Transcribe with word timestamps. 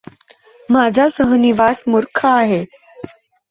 माझा 0.69 1.07
सहनिवासी 1.09 1.91
मूर्ख 1.91 2.25
आहे. 2.25 2.63